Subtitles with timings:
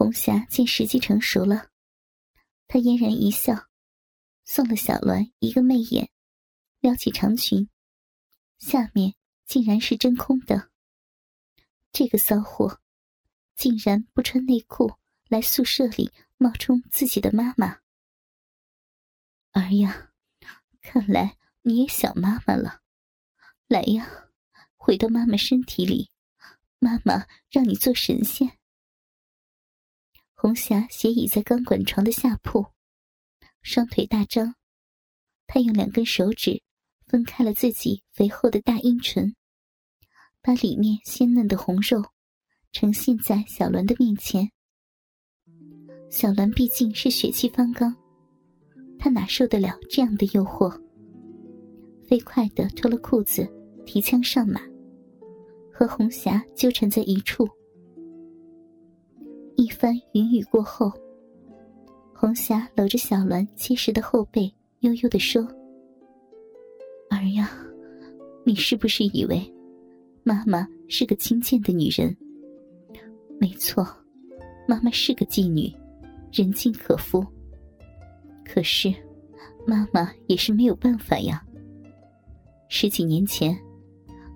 [0.00, 1.68] 红霞见时机成熟了，
[2.66, 3.68] 她嫣然一笑，
[4.46, 6.10] 送了小鸾一个媚眼，
[6.78, 7.68] 撩起长裙，
[8.56, 10.70] 下面竟然是真空的。
[11.92, 12.80] 这个骚货，
[13.54, 14.94] 竟然不穿内裤
[15.28, 17.80] 来宿舍里冒充自己的妈妈。
[19.52, 20.12] 儿呀，
[20.80, 22.80] 看来你也想妈妈了，
[23.68, 24.30] 来呀，
[24.78, 26.10] 回到妈妈身体里，
[26.78, 28.59] 妈妈让你做神仙。
[30.42, 32.64] 红霞斜倚在钢管床的下铺，
[33.60, 34.54] 双腿大张，
[35.46, 36.62] 她用两根手指
[37.06, 39.36] 分开了自己肥厚的大阴唇，
[40.40, 42.02] 把里面鲜嫩的红肉
[42.72, 44.50] 呈现在小栾的面前。
[46.08, 47.94] 小栾毕竟是血气方刚，
[48.98, 50.74] 他哪受得了这样的诱惑？
[52.08, 53.46] 飞快的脱了裤子，
[53.84, 54.62] 提枪上马，
[55.70, 57.46] 和红霞纠缠在一处。
[59.70, 60.92] 一番云雨过后，
[62.12, 65.40] 红霞搂着小鸾结实的后背，悠悠的说
[67.08, 67.48] ：“儿呀，
[68.44, 69.40] 你是不是以为
[70.24, 72.14] 妈妈是个轻贱的女人？
[73.38, 73.86] 没错，
[74.66, 75.72] 妈妈是个妓女，
[76.32, 77.24] 人尽可夫。
[78.44, 78.92] 可是，
[79.64, 81.46] 妈妈也是没有办法呀。
[82.68, 83.56] 十几年前，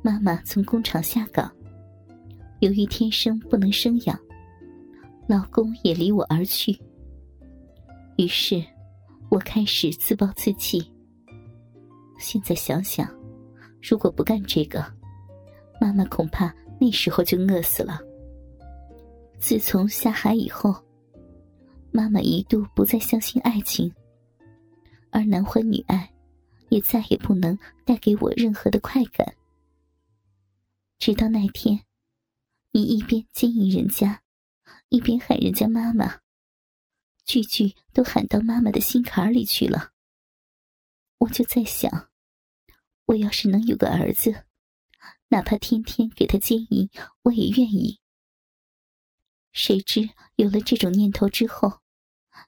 [0.00, 1.52] 妈妈从工厂下岗，
[2.60, 4.18] 由于天生不能生养。”
[5.28, 6.72] 老公也离我而去，
[8.16, 8.64] 于是，
[9.28, 10.90] 我开始自暴自弃。
[12.18, 13.06] 现在想想，
[13.82, 14.82] 如果不干这个，
[15.78, 18.00] 妈妈恐怕那时候就饿死了。
[19.38, 20.74] 自从下海以后，
[21.90, 23.92] 妈妈一度不再相信爱情，
[25.10, 26.10] 而男欢女爱，
[26.70, 27.54] 也再也不能
[27.84, 29.34] 带给我任何的快感。
[30.98, 31.78] 直到那天，
[32.72, 34.22] 你一边经营人家。
[34.90, 36.20] 一边喊人家妈妈，
[37.24, 39.92] 句句都喊到妈妈的心坎里去了。
[41.18, 42.08] 我就在想，
[43.04, 44.44] 我要是能有个儿子，
[45.28, 46.88] 哪怕天天给他奸淫，
[47.22, 48.00] 我也愿意。
[49.52, 51.80] 谁知有了这种念头之后，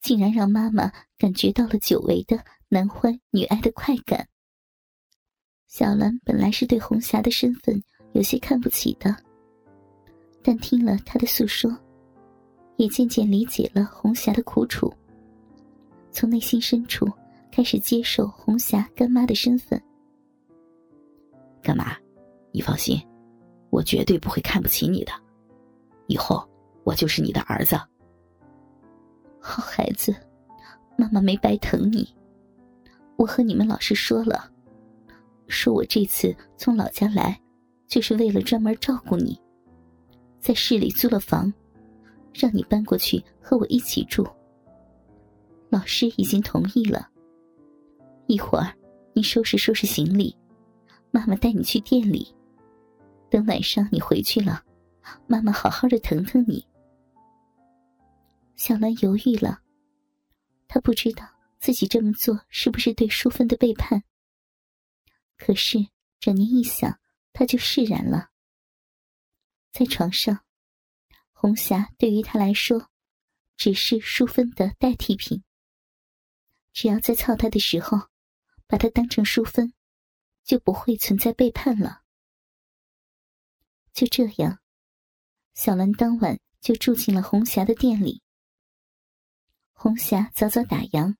[0.00, 4.28] 竟然让妈妈感觉到了久违的男欢女爱的快感。
[5.66, 9.24] 小兰本来是对红霞的身份有些看不起的，
[10.42, 11.81] 但听了她的诉说。
[12.76, 14.92] 也渐渐理解了红霞的苦楚，
[16.10, 17.06] 从内心深处
[17.50, 19.80] 开始接受红霞干妈的身份。
[21.62, 21.96] 干妈，
[22.50, 23.00] 你放心，
[23.70, 25.12] 我绝对不会看不起你的，
[26.06, 26.48] 以后
[26.82, 27.78] 我就是你的儿子。
[29.40, 30.14] 好孩子，
[30.96, 32.08] 妈妈没白疼你。
[33.16, 34.50] 我和你们老师说了，
[35.46, 37.40] 说我这次从老家来，
[37.86, 39.40] 就是为了专门照顾你，
[40.40, 41.52] 在市里租了房。
[42.34, 44.26] 让你搬过去和我一起住。
[45.70, 47.08] 老师已经同意了。
[48.26, 48.74] 一会儿，
[49.14, 50.36] 你收拾收拾行李，
[51.10, 52.34] 妈妈带你去店里。
[53.30, 54.62] 等晚上你回去了，
[55.26, 56.66] 妈妈好好的疼疼你。
[58.54, 59.60] 小兰犹豫了，
[60.68, 61.26] 她不知道
[61.58, 64.02] 自己这么做是不是对淑芬的背叛。
[65.38, 65.78] 可是
[66.20, 66.98] 转念一想，
[67.32, 68.28] 她就释然了。
[69.72, 70.38] 在床上。
[71.42, 72.88] 红霞对于他来说，
[73.56, 75.42] 只是淑芬的代替品。
[76.72, 77.98] 只要在操他的时候，
[78.68, 79.74] 把他当成淑芬，
[80.44, 82.02] 就不会存在背叛了。
[83.92, 84.60] 就这样，
[85.52, 88.22] 小兰当晚就住进了红霞的店里。
[89.72, 91.16] 红霞早早打烊，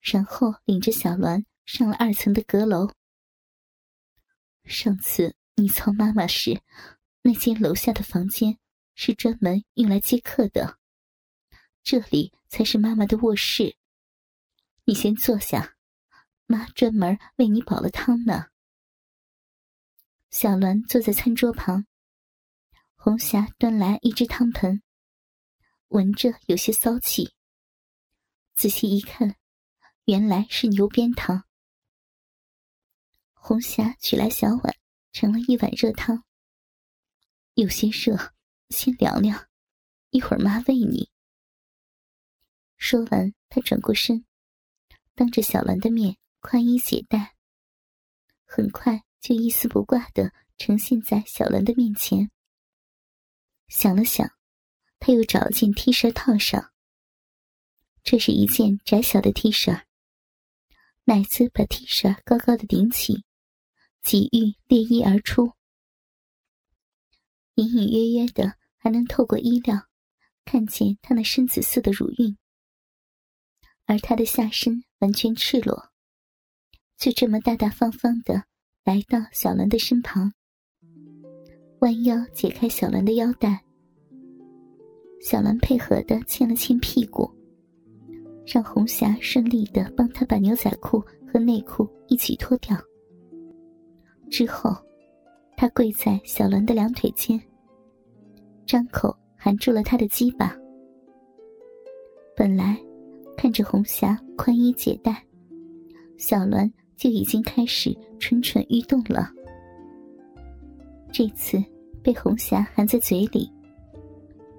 [0.00, 2.90] 然后领着小兰上了二层的阁楼。
[4.64, 6.60] 上次你操妈妈时，
[7.22, 8.58] 那间楼下的房间。
[8.94, 10.78] 是专门用来接客的，
[11.82, 13.76] 这里才是妈妈的卧室。
[14.84, 15.76] 你先坐下，
[16.46, 18.46] 妈专门为你煲了汤呢。
[20.30, 21.86] 小鸾坐在餐桌旁，
[22.96, 24.82] 红霞端来一只汤盆，
[25.88, 27.34] 闻着有些骚气。
[28.54, 29.36] 仔细一看，
[30.04, 31.44] 原来是牛鞭汤。
[33.32, 34.76] 红霞取来小碗，
[35.12, 36.24] 盛了一碗热汤，
[37.54, 38.32] 有些热。
[38.70, 39.46] 先凉凉，
[40.10, 41.10] 一会儿妈喂你。
[42.76, 44.24] 说完，他转过身，
[45.14, 47.34] 当着小兰的面宽衣解带，
[48.44, 52.30] 很快就一丝不挂的呈现在小兰的面前。
[53.68, 54.30] 想了想，
[54.98, 56.72] 他又找了件 T 恤套上。
[58.02, 59.84] 这是一件窄小的 T 恤，
[61.04, 63.24] 奶子把 T 恤高高的顶起，
[64.02, 65.54] 几欲裂衣而出。
[67.56, 69.86] 隐隐约约的，还能透过衣料
[70.44, 72.36] 看见他那深紫色的乳晕，
[73.86, 75.90] 而他的下身完全赤裸，
[76.96, 78.44] 就这么大大方方的
[78.84, 80.32] 来到小兰的身旁，
[81.80, 83.64] 弯腰解开小兰的腰带。
[85.20, 87.30] 小兰配合的牵了牵屁股，
[88.46, 91.02] 让红霞顺利的帮她把牛仔裤
[91.32, 92.76] 和内裤一起脱掉。
[94.30, 94.70] 之后，
[95.56, 97.40] 他跪在小兰的两腿间，
[98.66, 100.54] 张口含住了她的鸡巴。
[102.36, 102.76] 本来
[103.36, 105.24] 看着红霞宽衣解带，
[106.18, 109.30] 小兰就已经开始蠢蠢欲动了。
[111.12, 111.62] 这次
[112.02, 113.50] 被红霞含在嘴里。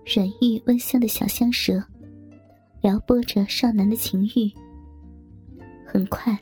[0.05, 1.83] 软玉温香的小香舌，
[2.81, 4.51] 撩拨着少男的情欲。
[5.85, 6.37] 很快，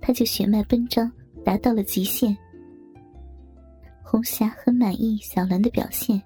[0.00, 1.10] 他就血脉奔张，
[1.44, 2.36] 达到了极限。
[4.10, 6.18] 红霞很满意小兰的表现，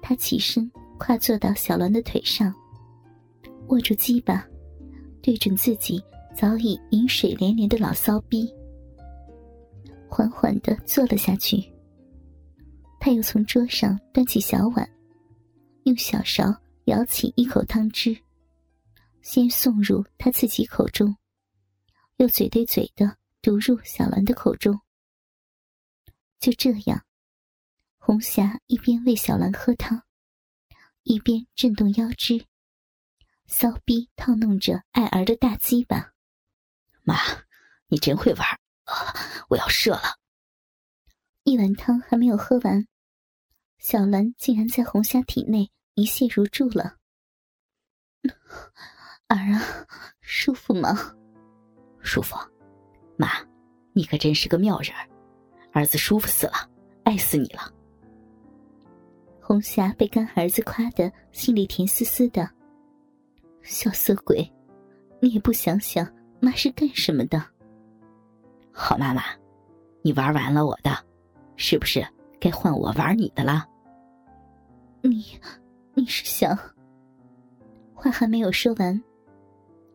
[0.00, 2.54] 她起身跨坐到小兰的腿上，
[3.66, 4.46] 握住鸡巴，
[5.20, 6.00] 对准自己
[6.32, 8.48] 早已饮水连连的老骚逼，
[10.08, 11.60] 缓缓的坐了下去。
[13.00, 14.88] 他又从桌上端起小碗。
[15.82, 16.54] 用小勺
[16.84, 18.16] 舀起一口汤汁，
[19.22, 21.16] 先送入他自己口中，
[22.18, 23.12] 又嘴对嘴的
[23.42, 24.78] 毒入小兰的口中。
[26.38, 27.04] 就这样，
[27.98, 30.02] 红霞一边喂小兰喝汤，
[31.02, 32.46] 一边震动腰肢，
[33.46, 36.12] 骚逼套弄着爱儿的大鸡巴。
[37.02, 37.16] 妈，
[37.88, 38.46] 你真会玩，
[39.48, 40.18] 我要射了。
[41.44, 42.86] 一碗汤还没有喝完。
[43.78, 46.96] 小兰竟然在红霞体内一泻如注了。
[49.28, 49.86] 儿啊，
[50.20, 51.14] 舒服吗？
[52.00, 52.36] 舒服。
[53.18, 53.28] 妈，
[53.92, 55.08] 你可真是个妙人，儿
[55.82, 56.52] 子舒服死了，
[57.04, 57.72] 爱死你了。
[59.40, 62.46] 红霞被干儿子夸的心里甜丝丝的。
[63.62, 64.46] 小色鬼，
[65.20, 66.06] 你也不想想
[66.38, 67.42] 妈是干什么的？
[68.70, 69.22] 好妈妈，
[70.02, 70.90] 你玩完了我的，
[71.56, 72.06] 是不是
[72.38, 73.66] 该换我玩你的了？
[75.00, 75.24] 你，
[75.94, 76.58] 你是想？
[77.94, 79.02] 话还没有说完，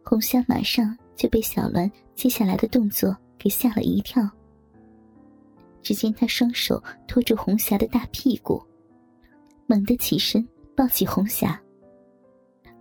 [0.03, 4.27] 红霞马上就被小兰接下来的动作给吓了一跳。
[5.81, 8.63] 只见他双手托住红霞的大屁股，
[9.65, 11.61] 猛地起身抱起红霞，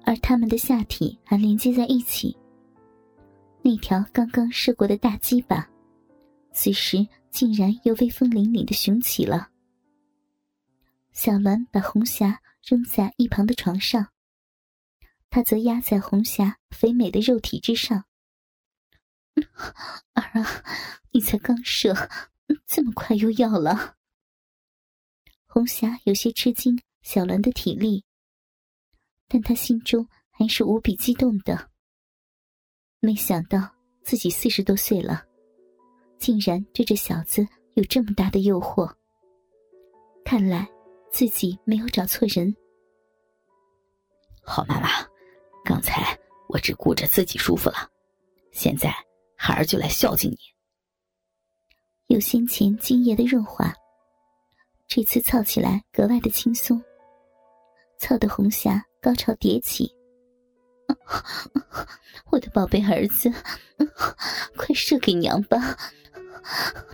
[0.05, 2.37] 而他们的下体还连接在一起。
[3.63, 5.69] 那条刚刚射过的大鸡巴，
[6.53, 9.51] 此时竟然又威风凛凛的雄起了。
[11.13, 14.09] 小兰把红霞扔在一旁的床上，
[15.29, 18.05] 她则压在红霞肥美的肉体之上。
[20.15, 20.63] 儿啊，
[21.11, 21.93] 你才刚射，
[22.67, 23.97] 这么快又要了？
[25.47, 28.05] 红霞有些吃惊小兰的体力，
[29.27, 31.71] 但她心中还是无比激动的。
[33.01, 35.25] 没想到自己四十多岁了，
[36.19, 38.93] 竟然对这小子有这么大的诱惑。
[40.25, 40.69] 看来。
[41.11, 42.55] 自己没有找错人。
[44.43, 44.89] 好妈妈，
[45.65, 46.17] 刚才
[46.51, 47.91] 我只顾着自己舒服了，
[48.53, 48.95] 现在
[49.35, 50.37] 孩儿就来孝敬你。
[52.09, 53.71] 有先前精液的润滑，
[54.87, 56.83] 这次操起来格外的轻松，
[57.99, 59.95] 操的红霞高潮迭起。
[62.31, 63.31] 我的宝贝儿子，
[64.57, 65.77] 快射给娘吧！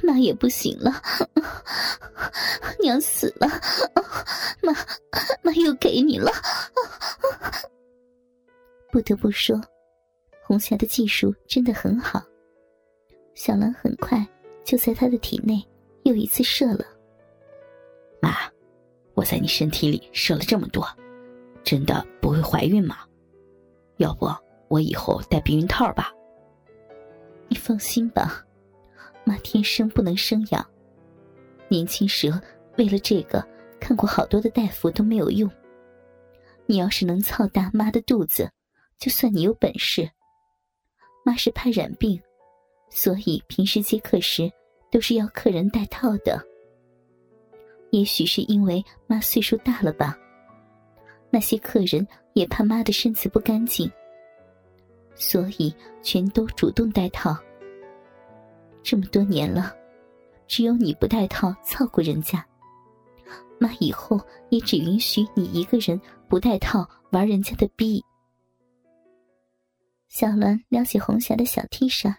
[0.03, 1.01] 妈也不行了，
[2.81, 3.47] 娘死了，
[4.63, 4.73] 妈
[5.43, 6.33] 妈又给你了。
[8.91, 9.61] 不得不说，
[10.45, 12.21] 红霞的技术真的很好。
[13.37, 14.27] 小兰很快
[14.65, 15.63] 就在他的体内
[16.05, 16.85] 又一次射了。
[18.21, 18.31] 妈，
[19.15, 20.87] 我在你身体里射了这么多，
[21.63, 22.99] 真的不会怀孕吗？
[23.99, 24.27] 要不
[24.69, 26.13] 我以后戴避孕套吧？
[27.49, 28.45] 你放心吧。
[29.25, 30.67] 妈天生不能生养，
[31.69, 32.33] 年轻时
[32.77, 33.47] 为了这个
[33.81, 35.51] 看过好多的大夫都没有用。
[36.67, 38.51] 你要是能操大妈的肚子，
[38.99, 40.11] 就算你有本事。
[41.25, 42.21] 妈是怕染病，
[42.89, 44.51] 所以平时接客时
[44.91, 46.41] 都是要客人戴套的。
[47.91, 50.19] 也许是因为妈岁数大了吧，
[51.31, 53.91] 那些客人也怕妈的身子不干净，
[55.15, 57.37] 所以全都主动戴套。
[58.83, 59.75] 这么多年了，
[60.47, 62.45] 只有你不带套操过人家。
[63.59, 68.05] 妈以后也只允许你一个人不带套玩人家的逼。
[70.09, 72.13] 小栾撩起红霞的小 T 恤，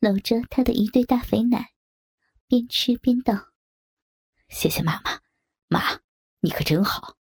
[0.00, 1.72] 搂着他的一对大肥奶，
[2.48, 3.50] 边吃边道
[4.48, 5.20] ：“谢谢妈妈，
[5.68, 6.00] 妈，
[6.40, 7.18] 你可真好。”